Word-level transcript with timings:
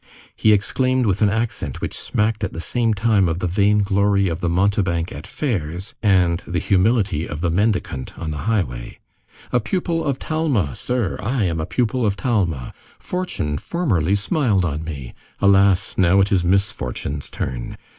He 0.35 0.51
exclaimed 0.51 1.05
with 1.05 1.21
an 1.21 1.29
accent 1.29 1.79
which 1.79 1.95
smacked 1.95 2.43
at 2.43 2.53
the 2.53 2.59
same 2.59 2.95
time 2.95 3.29
of 3.29 3.37
the 3.37 3.45
vainglory 3.45 4.29
of 4.29 4.41
the 4.41 4.49
mountebank 4.49 5.11
at 5.11 5.27
fairs, 5.27 5.93
and 6.01 6.39
the 6.47 6.57
humility 6.57 7.27
of 7.29 7.41
the 7.41 7.51
mendicant 7.51 8.17
on 8.17 8.31
the 8.31 8.47
highway:— 8.49 8.97
"A 9.51 9.59
pupil 9.59 10.03
of 10.03 10.17
Talma! 10.17 10.73
Sir! 10.73 11.19
I 11.21 11.43
am 11.43 11.59
a 11.59 11.67
pupil 11.67 12.03
of 12.03 12.15
Talma! 12.17 12.73
Fortune 12.97 13.59
formerly 13.59 14.15
smiled 14.15 14.65
on 14.65 14.83
me—Alas! 14.85 15.93
Now 15.99 16.19
it 16.19 16.31
is 16.31 16.43
misfortune's 16.43 17.29
turn. 17.29 17.77